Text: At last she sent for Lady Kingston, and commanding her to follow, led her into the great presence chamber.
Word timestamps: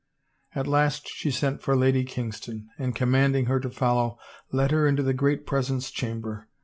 At 0.55 0.65
last 0.65 1.07
she 1.13 1.29
sent 1.29 1.61
for 1.61 1.75
Lady 1.75 2.03
Kingston, 2.03 2.69
and 2.79 2.95
commanding 2.95 3.45
her 3.45 3.59
to 3.59 3.69
follow, 3.69 4.17
led 4.51 4.71
her 4.71 4.87
into 4.87 5.03
the 5.03 5.13
great 5.13 5.45
presence 5.45 5.91
chamber. 5.91 6.49